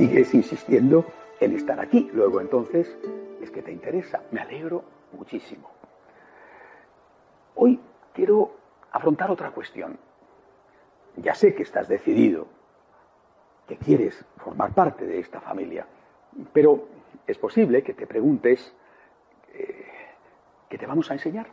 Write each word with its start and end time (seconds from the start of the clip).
Sigues 0.00 0.32
insistiendo 0.32 1.04
en 1.40 1.54
estar 1.54 1.78
aquí. 1.78 2.10
Luego 2.14 2.40
entonces 2.40 2.88
es 3.42 3.50
que 3.50 3.60
te 3.60 3.70
interesa. 3.70 4.22
Me 4.30 4.40
alegro 4.40 4.82
muchísimo. 5.12 5.68
Hoy 7.54 7.78
quiero 8.14 8.59
afrontar 8.92 9.30
otra 9.30 9.50
cuestión. 9.50 9.98
Ya 11.16 11.34
sé 11.34 11.54
que 11.54 11.62
estás 11.62 11.88
decidido, 11.88 12.46
que 13.66 13.76
quieres 13.76 14.24
formar 14.38 14.72
parte 14.72 15.06
de 15.06 15.18
esta 15.18 15.40
familia, 15.40 15.86
pero 16.52 16.88
es 17.26 17.38
posible 17.38 17.82
que 17.82 17.94
te 17.94 18.06
preguntes 18.06 18.74
eh, 19.52 19.86
qué 20.68 20.78
te 20.78 20.86
vamos 20.86 21.10
a 21.10 21.14
enseñar. 21.14 21.46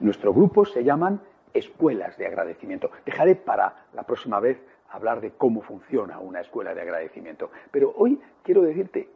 Nuestro 0.00 0.32
grupo 0.32 0.64
se 0.64 0.84
llaman 0.84 1.20
escuelas 1.54 2.16
de 2.16 2.26
agradecimiento. 2.26 2.90
Dejaré 3.04 3.36
para 3.36 3.86
la 3.92 4.04
próxima 4.04 4.40
vez 4.40 4.62
hablar 4.90 5.20
de 5.20 5.32
cómo 5.32 5.62
funciona 5.62 6.18
una 6.18 6.40
escuela 6.40 6.74
de 6.74 6.82
agradecimiento. 6.82 7.50
Pero 7.70 7.92
hoy 7.96 8.20
quiero 8.42 8.62
decirte, 8.62 9.08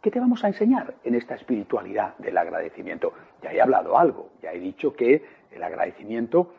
¿qué 0.00 0.10
te 0.10 0.20
vamos 0.20 0.44
a 0.44 0.48
enseñar 0.48 0.94
en 1.04 1.14
esta 1.14 1.34
espiritualidad 1.34 2.16
del 2.18 2.36
agradecimiento? 2.38 3.12
Ya 3.42 3.52
he 3.52 3.60
hablado 3.60 3.98
algo, 3.98 4.30
ya 4.42 4.52
he 4.52 4.58
dicho 4.58 4.94
que 4.94 5.24
el 5.50 5.62
agradecimiento 5.62 6.52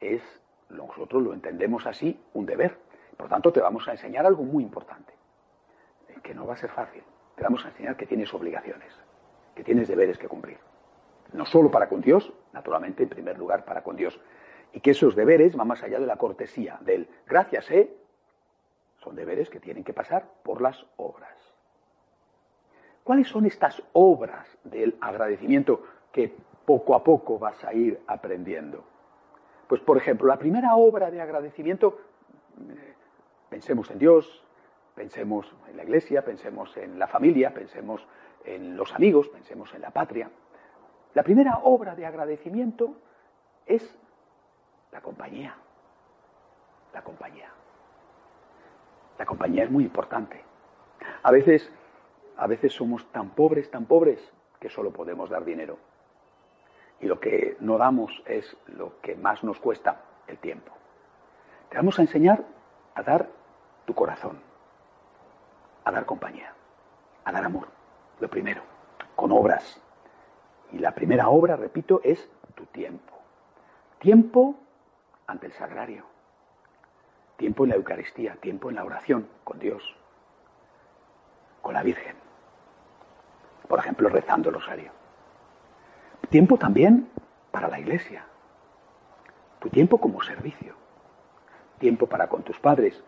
es, 0.00 0.22
nosotros 0.70 1.22
lo 1.22 1.32
entendemos 1.32 1.86
así, 1.86 2.20
un 2.34 2.46
deber. 2.46 2.76
Por 3.16 3.28
tanto, 3.28 3.52
te 3.52 3.60
vamos 3.60 3.86
a 3.88 3.92
enseñar 3.92 4.26
algo 4.26 4.42
muy 4.42 4.62
importante, 4.62 5.12
que 6.22 6.34
no 6.34 6.46
va 6.46 6.54
a 6.54 6.56
ser 6.56 6.70
fácil. 6.70 7.02
Te 7.36 7.42
vamos 7.42 7.64
a 7.64 7.68
enseñar 7.68 7.96
que 7.96 8.06
tienes 8.06 8.32
obligaciones, 8.32 8.92
que 9.54 9.64
tienes 9.64 9.88
deberes 9.88 10.18
que 10.18 10.28
cumplir. 10.28 10.58
No 11.32 11.46
solo 11.46 11.70
para 11.70 11.88
con 11.88 12.00
Dios, 12.00 12.32
naturalmente, 12.52 13.02
en 13.02 13.08
primer 13.08 13.38
lugar 13.38 13.64
para 13.64 13.82
con 13.82 13.96
Dios, 13.96 14.20
y 14.72 14.80
que 14.80 14.90
esos 14.90 15.14
deberes 15.14 15.56
van 15.56 15.68
más 15.68 15.82
allá 15.82 15.98
de 15.98 16.06
la 16.06 16.16
cortesía, 16.16 16.78
del 16.80 17.08
gracias, 17.26 17.70
¿eh? 17.70 17.90
Son 18.98 19.14
deberes 19.14 19.50
que 19.50 19.60
tienen 19.60 19.84
que 19.84 19.92
pasar 19.92 20.26
por 20.42 20.60
las 20.60 20.84
obras. 20.96 21.53
¿Cuáles 23.04 23.28
son 23.28 23.44
estas 23.44 23.82
obras 23.92 24.48
del 24.64 24.96
agradecimiento 25.00 25.82
que 26.10 26.34
poco 26.64 26.94
a 26.94 27.04
poco 27.04 27.38
vas 27.38 27.62
a 27.62 27.74
ir 27.74 28.00
aprendiendo? 28.06 28.82
Pues, 29.68 29.82
por 29.82 29.98
ejemplo, 29.98 30.26
la 30.26 30.38
primera 30.38 30.74
obra 30.76 31.10
de 31.10 31.20
agradecimiento, 31.20 31.98
eh, 32.70 32.94
pensemos 33.50 33.90
en 33.90 33.98
Dios, 33.98 34.42
pensemos 34.94 35.54
en 35.68 35.76
la 35.76 35.84
iglesia, 35.84 36.24
pensemos 36.24 36.74
en 36.78 36.98
la 36.98 37.06
familia, 37.06 37.52
pensemos 37.52 38.06
en 38.42 38.74
los 38.74 38.94
amigos, 38.94 39.28
pensemos 39.28 39.74
en 39.74 39.82
la 39.82 39.90
patria. 39.90 40.30
La 41.12 41.22
primera 41.22 41.58
obra 41.64 41.94
de 41.94 42.06
agradecimiento 42.06 42.94
es 43.66 43.98
la 44.92 45.02
compañía. 45.02 45.54
La 46.94 47.02
compañía. 47.02 47.50
La 49.18 49.26
compañía 49.26 49.64
es 49.64 49.70
muy 49.70 49.84
importante. 49.84 50.40
A 51.22 51.30
veces, 51.30 51.70
a 52.36 52.46
veces 52.46 52.72
somos 52.72 53.10
tan 53.12 53.30
pobres, 53.30 53.70
tan 53.70 53.86
pobres, 53.86 54.20
que 54.60 54.68
solo 54.68 54.92
podemos 54.92 55.30
dar 55.30 55.44
dinero. 55.44 55.78
Y 57.00 57.06
lo 57.06 57.20
que 57.20 57.56
no 57.60 57.76
damos 57.76 58.22
es 58.26 58.56
lo 58.66 59.00
que 59.00 59.14
más 59.14 59.44
nos 59.44 59.60
cuesta, 59.60 60.00
el 60.26 60.38
tiempo. 60.38 60.72
Te 61.68 61.76
vamos 61.76 61.98
a 61.98 62.02
enseñar 62.02 62.44
a 62.94 63.02
dar 63.02 63.28
tu 63.84 63.94
corazón, 63.94 64.40
a 65.84 65.90
dar 65.90 66.06
compañía, 66.06 66.54
a 67.24 67.32
dar 67.32 67.44
amor. 67.44 67.68
Lo 68.20 68.28
primero, 68.28 68.62
con 69.16 69.32
obras. 69.32 69.80
Y 70.72 70.78
la 70.78 70.94
primera 70.94 71.28
obra, 71.28 71.56
repito, 71.56 72.00
es 72.02 72.30
tu 72.54 72.64
tiempo. 72.66 73.12
Tiempo 73.98 74.56
ante 75.26 75.46
el 75.46 75.52
sagrario, 75.52 76.04
tiempo 77.36 77.64
en 77.64 77.70
la 77.70 77.76
Eucaristía, 77.76 78.36
tiempo 78.36 78.70
en 78.70 78.76
la 78.76 78.84
oración 78.84 79.28
con 79.44 79.58
Dios, 79.58 79.82
con 81.62 81.74
la 81.74 81.82
Virgen, 81.82 82.23
por 83.68 83.78
ejemplo, 83.78 84.08
rezando 84.08 84.48
el 84.48 84.54
rosario. 84.54 84.92
Tiempo 86.30 86.58
también 86.58 87.08
para 87.50 87.68
la 87.68 87.78
iglesia, 87.78 88.24
tu 89.60 89.68
tiempo 89.68 89.98
como 89.98 90.22
servicio, 90.22 90.74
tiempo 91.78 92.06
para 92.06 92.28
con 92.28 92.42
tus 92.42 92.58
padres, 92.58 93.02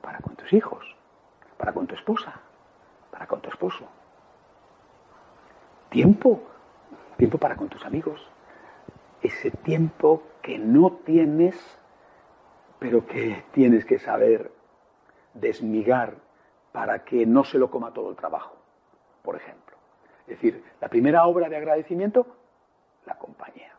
para 0.00 0.18
con 0.18 0.36
tus 0.36 0.52
hijos, 0.52 0.96
para 1.56 1.72
con 1.72 1.86
tu 1.86 1.94
esposa, 1.94 2.40
para 3.10 3.26
con 3.26 3.40
tu 3.40 3.48
esposo. 3.48 3.86
Tiempo, 5.90 6.42
tiempo 7.16 7.38
para 7.38 7.56
con 7.56 7.68
tus 7.68 7.84
amigos, 7.84 8.28
ese 9.22 9.50
tiempo 9.50 10.22
que 10.42 10.58
no 10.58 10.92
tienes, 11.04 11.56
pero 12.78 13.06
que 13.06 13.44
tienes 13.52 13.84
que 13.84 13.98
saber 13.98 14.50
desmigar 15.34 16.16
para 16.72 17.04
que 17.04 17.26
no 17.26 17.44
se 17.44 17.58
lo 17.58 17.70
coma 17.70 17.92
todo 17.92 18.10
el 18.10 18.16
trabajo, 18.16 18.56
por 19.22 19.36
ejemplo. 19.36 19.61
Es 20.22 20.40
decir, 20.40 20.64
la 20.80 20.88
primera 20.88 21.26
obra 21.26 21.48
de 21.48 21.56
agradecimiento, 21.56 22.26
la 23.06 23.18
compañía. 23.18 23.72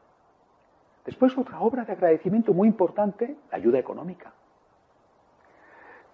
Después 1.06 1.38
otra 1.38 1.60
obra 1.60 1.84
de 1.86 1.94
agradecimiento 1.94 2.54
muy 2.54 2.68
importante, 2.68 3.36
la 3.52 3.58
ayuda 3.58 3.80
económica. 3.80 4.32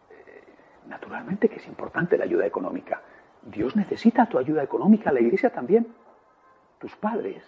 Eh, 0.09 0.43
naturalmente 0.87 1.49
que 1.49 1.57
es 1.57 1.67
importante 1.67 2.17
la 2.17 2.25
ayuda 2.25 2.45
económica. 2.45 3.01
Dios 3.41 3.75
necesita 3.75 4.27
tu 4.27 4.37
ayuda 4.37 4.63
económica, 4.63 5.11
la 5.11 5.21
iglesia 5.21 5.51
también, 5.51 5.87
tus 6.79 6.95
padres, 6.95 7.43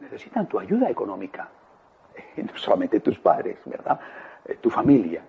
necesitan 0.00 0.46
tu 0.46 0.58
ayuda 0.58 0.88
económica. 0.88 1.48
no 2.36 2.56
solamente 2.56 3.00
tus 3.00 3.18
padres, 3.18 3.58
¿verdad? 3.64 4.00
Eh, 4.44 4.56
tu 4.60 4.70
familia. 4.70 5.22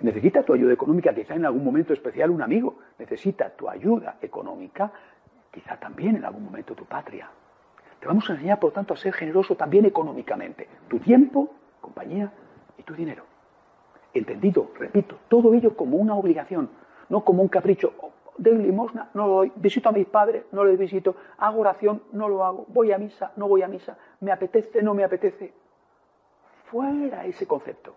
Necesita 0.00 0.42
tu 0.42 0.52
ayuda 0.52 0.72
económica, 0.72 1.14
quizá 1.14 1.34
en 1.34 1.44
algún 1.44 1.64
momento 1.64 1.92
especial 1.92 2.30
un 2.30 2.42
amigo. 2.42 2.78
Necesita 2.98 3.50
tu 3.50 3.68
ayuda 3.68 4.18
económica, 4.22 4.92
quizá 5.50 5.76
también 5.78 6.16
en 6.16 6.24
algún 6.24 6.44
momento 6.44 6.74
tu 6.74 6.84
patria. 6.84 7.28
Te 8.00 8.06
vamos 8.06 8.28
a 8.30 8.34
enseñar, 8.34 8.60
por 8.60 8.72
tanto, 8.72 8.94
a 8.94 8.96
ser 8.96 9.12
generoso 9.12 9.56
también 9.56 9.84
económicamente. 9.84 10.68
Tu 10.88 11.00
tiempo, 11.00 11.50
compañía 11.80 12.32
y 12.76 12.82
tu 12.84 12.94
dinero. 12.94 13.24
Entendido, 14.14 14.70
repito, 14.78 15.18
todo 15.28 15.52
ello 15.52 15.76
como 15.76 15.96
una 15.96 16.14
obligación, 16.14 16.70
no 17.08 17.24
como 17.24 17.42
un 17.42 17.48
capricho 17.48 17.92
doy 18.38 18.56
limosna, 18.58 19.10
no 19.14 19.26
lo 19.26 19.32
doy, 19.34 19.52
visito 19.56 19.88
a 19.88 19.92
mis 19.92 20.06
padres, 20.06 20.44
no 20.52 20.64
les 20.64 20.78
visito, 20.78 21.16
hago 21.38 21.60
oración, 21.60 22.02
no 22.12 22.28
lo 22.28 22.44
hago, 22.44 22.64
voy 22.68 22.92
a 22.92 22.98
misa, 22.98 23.32
no 23.36 23.48
voy 23.48 23.62
a 23.62 23.68
misa, 23.68 23.98
me 24.20 24.32
apetece, 24.32 24.82
no 24.82 24.94
me 24.94 25.04
apetece. 25.04 25.52
Fuera 26.70 27.26
ese 27.26 27.46
concepto. 27.46 27.94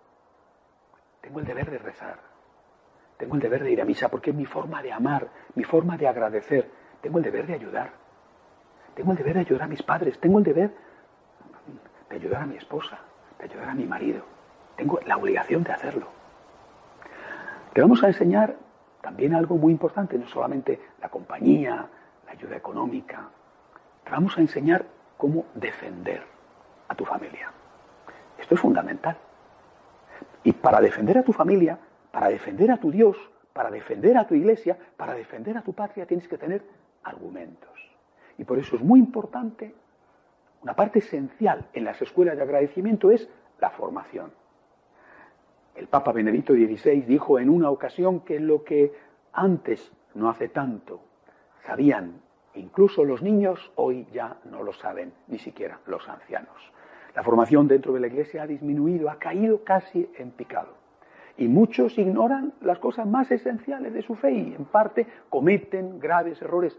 Tengo 1.22 1.40
el 1.40 1.46
deber 1.46 1.70
de 1.70 1.78
rezar, 1.78 2.20
tengo 3.18 3.36
el 3.36 3.42
deber 3.42 3.64
de 3.64 3.72
ir 3.72 3.82
a 3.82 3.86
misa 3.86 4.10
porque 4.10 4.32
es 4.32 4.36
mi 4.36 4.46
forma 4.46 4.82
de 4.82 4.92
amar, 4.92 5.28
mi 5.56 5.64
forma 5.64 5.98
de 5.98 6.08
agradecer, 6.08 6.70
tengo 7.02 7.20
el 7.20 7.24
deber 7.24 7.46
de 7.46 7.54
ayudar, 7.54 7.92
tengo 8.96 9.12
el 9.12 9.18
deber 9.18 9.36
de 9.36 9.40
ayudar 9.42 9.64
a 9.64 9.68
mis 9.68 9.84
padres, 9.84 10.20
tengo 10.20 10.40
el 10.40 10.44
deber 10.44 10.72
de 12.10 12.16
ayudar 12.16 12.42
a 12.42 12.46
mi 12.46 12.58
esposa, 12.58 13.00
de 13.38 13.46
ayudar 13.46 13.70
a 13.70 13.76
mi 13.76 13.86
marido, 13.86 14.26
tengo 14.76 15.00
la 15.06 15.18
obligación 15.18 15.64
de 15.64 15.72
hacerlo. 15.72 16.08
Te 17.74 17.82
vamos 17.82 18.04
a 18.04 18.08
enseñar 18.08 18.56
también 19.02 19.34
algo 19.34 19.56
muy 19.58 19.72
importante, 19.72 20.18
no 20.18 20.28
solamente 20.28 20.80
la 21.00 21.10
compañía, 21.10 21.88
la 22.26 22.32
ayuda 22.32 22.56
económica. 22.56 23.30
Te 24.04 24.12
vamos 24.12 24.38
a 24.38 24.42
enseñar 24.42 24.86
cómo 25.18 25.46
defender 25.56 26.24
a 26.88 26.96
tu 26.96 27.06
familia. 27.06 27.52
Esto 28.40 28.56
es 28.56 28.62
fundamental. 28.62 29.18
Y 30.44 30.54
para 30.54 30.82
defender 30.82 31.18
a 31.18 31.24
tu 31.24 31.34
familia, 31.34 31.78
para 32.12 32.30
defender 32.30 32.72
a 32.72 32.78
tu 32.78 32.92
Dios, 32.92 33.18
para 33.54 33.70
defender 33.70 34.18
a 34.18 34.28
tu 34.28 34.36
iglesia, 34.36 34.78
para 34.98 35.14
defender 35.14 35.58
a 35.58 35.62
tu 35.62 35.74
patria, 35.74 36.06
tienes 36.06 36.28
que 36.28 36.38
tener 36.38 36.64
argumentos. 37.04 37.70
Y 38.38 38.44
por 38.44 38.58
eso 38.58 38.76
es 38.76 38.82
muy 38.82 39.00
importante, 39.00 39.76
una 40.62 40.76
parte 40.76 41.00
esencial 41.00 41.68
en 41.74 41.84
las 41.84 42.02
escuelas 42.02 42.38
de 42.38 42.44
agradecimiento 42.44 43.12
es 43.12 43.30
la 43.60 43.70
formación. 43.72 44.32
El 45.76 45.88
Papa 45.88 46.12
Benedicto 46.12 46.54
XVI 46.54 47.02
dijo 47.02 47.40
en 47.40 47.50
una 47.50 47.70
ocasión 47.70 48.22
que 48.22 48.40
lo 48.40 48.64
que 48.64 48.94
antes, 49.34 49.92
no 50.14 50.30
hace 50.30 50.50
tanto, 50.50 51.02
sabían 51.66 52.22
incluso 52.56 53.06
los 53.06 53.22
niños, 53.22 53.72
hoy 53.76 54.06
ya 54.12 54.38
no 54.46 54.64
lo 54.64 54.74
saben, 54.74 55.14
ni 55.28 55.40
siquiera 55.40 55.80
los 55.86 56.08
ancianos. 56.10 56.72
La 57.16 57.24
formación 57.24 57.68
dentro 57.68 57.94
de 57.94 58.00
la 58.00 58.08
Iglesia 58.08 58.44
ha 58.44 58.48
disminuido, 58.48 59.10
ha 59.10 59.20
caído 59.20 59.64
casi 59.64 60.10
en 60.18 60.32
picado. 60.32 60.76
Y 61.38 61.48
muchos 61.48 61.98
ignoran 61.98 62.54
las 62.62 62.80
cosas 62.80 63.08
más 63.08 63.32
esenciales 63.32 63.94
de 63.94 64.02
su 64.02 64.16
fe 64.16 64.32
y 64.32 64.54
en 64.54 64.66
parte 64.66 65.08
cometen 65.30 66.00
graves 66.00 66.42
errores 66.42 66.78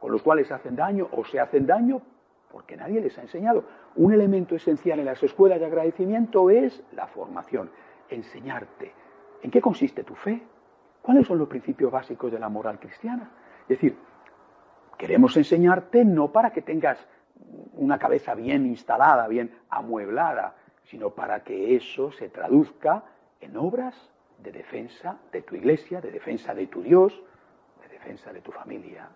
con 0.00 0.12
los 0.12 0.22
cuales 0.22 0.50
hacen 0.50 0.76
daño 0.76 1.08
o 1.12 1.24
se 1.24 1.40
hacen 1.40 1.66
daño 1.66 2.02
porque 2.50 2.76
nadie 2.76 3.00
les 3.00 3.16
ha 3.18 3.22
enseñado. 3.22 3.64
Un 3.96 4.12
elemento 4.12 4.54
esencial 4.54 4.98
en 5.00 5.06
las 5.06 5.22
escuelas 5.22 5.58
de 5.58 5.66
agradecimiento 5.66 6.50
es 6.50 6.84
la 6.92 7.06
formación, 7.06 7.70
enseñarte 8.10 8.92
en 9.42 9.50
qué 9.50 9.60
consiste 9.60 10.04
tu 10.04 10.14
fe, 10.14 10.42
cuáles 11.00 11.26
son 11.26 11.38
los 11.38 11.48
principios 11.48 11.90
básicos 11.90 12.30
de 12.30 12.38
la 12.38 12.48
moral 12.48 12.78
cristiana. 12.78 13.30
Es 13.62 13.68
decir, 13.68 13.96
queremos 14.98 15.36
enseñarte 15.36 16.04
no 16.04 16.30
para 16.30 16.50
que 16.50 16.62
tengas 16.62 16.98
una 17.82 17.98
cabeza 17.98 18.34
bien 18.34 18.66
instalada, 18.66 19.28
bien 19.28 19.50
amueblada, 19.70 20.54
sino 20.84 21.10
para 21.10 21.42
que 21.42 21.76
eso 21.76 22.12
se 22.12 22.28
traduzca 22.28 23.02
en 23.40 23.56
obras 23.56 23.94
de 24.38 24.52
defensa 24.52 25.18
de 25.32 25.42
tu 25.42 25.54
iglesia, 25.54 26.00
de 26.00 26.10
defensa 26.10 26.54
de 26.54 26.66
tu 26.66 26.82
Dios, 26.82 27.20
de 27.82 27.88
defensa 27.88 28.32
de 28.32 28.40
tu 28.40 28.52
familia, 28.52 29.08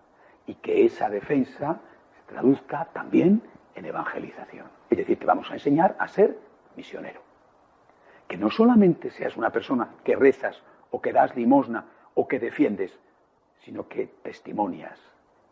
y 0.45 0.55
que 0.55 0.85
esa 0.85 1.09
defensa 1.09 1.79
se 2.15 2.33
traduzca 2.33 2.85
también 2.93 3.41
en 3.75 3.85
evangelización. 3.85 4.67
Es 4.89 4.97
decir, 4.97 5.19
te 5.19 5.25
vamos 5.25 5.49
a 5.51 5.53
enseñar 5.53 5.95
a 5.99 6.07
ser 6.07 6.37
misionero. 6.75 7.21
Que 8.27 8.37
no 8.37 8.49
solamente 8.49 9.11
seas 9.11 9.37
una 9.37 9.51
persona 9.51 9.89
que 10.03 10.15
rezas 10.15 10.61
o 10.91 11.01
que 11.01 11.13
das 11.13 11.35
limosna 11.35 11.85
o 12.13 12.27
que 12.27 12.39
defiendes, 12.39 12.97
sino 13.59 13.87
que 13.87 14.07
testimonias, 14.23 14.99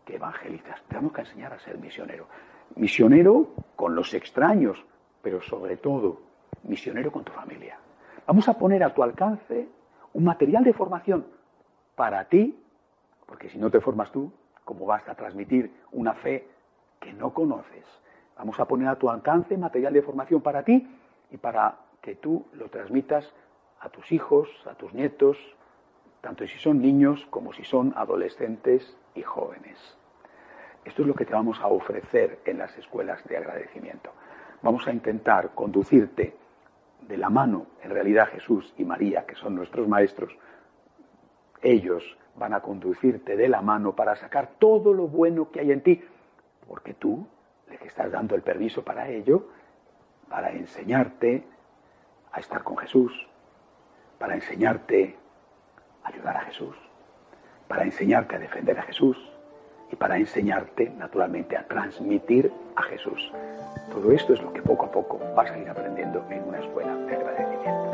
que 0.05 0.15
evangelizas. 0.15 0.81
Te 0.87 0.95
vamos 0.95 1.13
a 1.15 1.21
enseñar 1.21 1.53
a 1.53 1.59
ser 1.59 1.77
misionero. 1.77 2.27
Misionero 2.75 3.53
con 3.75 3.95
los 3.95 4.13
extraños, 4.13 4.83
pero 5.21 5.41
sobre 5.41 5.77
todo 5.77 6.21
misionero 6.63 7.11
con 7.11 7.23
tu 7.23 7.31
familia. 7.31 7.77
Vamos 8.27 8.47
a 8.49 8.57
poner 8.57 8.83
a 8.83 8.93
tu 8.93 9.03
alcance 9.03 9.67
un 10.13 10.23
material 10.23 10.63
de 10.63 10.73
formación 10.73 11.25
para 11.95 12.25
ti, 12.25 12.57
porque 13.25 13.49
si 13.49 13.57
no 13.57 13.69
te 13.69 13.79
formas 13.79 14.11
tú, 14.11 14.31
¿cómo 14.63 14.85
vas 14.85 15.07
a 15.07 15.15
transmitir 15.15 15.71
una 15.91 16.13
fe 16.13 16.47
que 16.99 17.13
no 17.13 17.33
conoces? 17.33 17.85
Vamos 18.37 18.59
a 18.59 18.65
poner 18.65 18.87
a 18.89 18.97
tu 18.97 19.09
alcance 19.09 19.57
material 19.57 19.93
de 19.93 20.01
formación 20.01 20.41
para 20.41 20.63
ti 20.63 20.87
y 21.31 21.37
para 21.37 21.77
que 22.01 22.15
tú 22.15 22.45
lo 22.53 22.69
transmitas 22.69 23.31
a 23.79 23.89
tus 23.89 24.11
hijos, 24.11 24.49
a 24.69 24.75
tus 24.75 24.93
nietos, 24.93 25.37
tanto 26.21 26.45
si 26.47 26.57
son 26.57 26.81
niños 26.81 27.25
como 27.29 27.53
si 27.53 27.63
son 27.63 27.93
adolescentes 27.95 28.97
y 29.13 29.21
jóvenes. 29.21 29.77
Esto 30.85 31.01
es 31.01 31.07
lo 31.07 31.15
que 31.15 31.25
te 31.25 31.33
vamos 31.33 31.59
a 31.59 31.67
ofrecer 31.67 32.39
en 32.45 32.59
las 32.59 32.77
escuelas 32.77 33.23
de 33.25 33.37
agradecimiento. 33.37 34.11
Vamos 34.61 34.87
a 34.87 34.91
intentar 34.91 35.49
conducirte 35.55 36.35
de 37.01 37.17
la 37.17 37.29
mano, 37.29 37.65
en 37.83 37.89
realidad 37.89 38.29
Jesús 38.29 38.73
y 38.77 38.85
María, 38.85 39.25
que 39.25 39.35
son 39.35 39.55
nuestros 39.55 39.87
maestros, 39.87 40.37
ellos 41.61 42.17
van 42.35 42.53
a 42.53 42.61
conducirte 42.61 43.35
de 43.35 43.49
la 43.49 43.61
mano 43.61 43.95
para 43.95 44.15
sacar 44.15 44.51
todo 44.59 44.93
lo 44.93 45.07
bueno 45.07 45.49
que 45.51 45.59
hay 45.59 45.71
en 45.71 45.81
ti, 45.81 46.03
porque 46.67 46.93
tú 46.93 47.27
les 47.69 47.81
estás 47.81 48.11
dando 48.11 48.35
el 48.35 48.41
permiso 48.41 48.83
para 48.83 49.09
ello, 49.09 49.47
para 50.29 50.51
enseñarte 50.51 51.43
a 52.31 52.39
estar 52.39 52.63
con 52.63 52.77
Jesús, 52.77 53.27
para 54.19 54.35
enseñarte 54.35 55.15
a 56.03 56.09
ayudar 56.09 56.37
a 56.37 56.41
Jesús, 56.41 56.75
para 57.67 57.83
enseñarte 57.83 58.35
a 58.35 58.39
defender 58.39 58.77
a 58.77 58.83
Jesús 58.83 59.34
y 59.91 59.95
para 59.95 60.17
enseñarte, 60.17 60.91
naturalmente, 60.97 61.57
a 61.57 61.67
transmitir 61.67 62.51
a 62.75 62.83
Jesús. 62.83 63.31
Todo 63.91 64.11
esto 64.11 64.33
es 64.33 64.41
lo 64.41 64.51
que 64.51 64.61
poco 64.61 64.85
a 64.85 64.91
poco 64.91 65.19
vas 65.35 65.49
a 65.51 65.57
ir 65.57 65.69
aprendiendo 65.69 66.25
en 66.29 66.43
una 66.43 66.59
escuela 66.59 66.95
de 66.95 67.15
agradecimiento. 67.15 67.84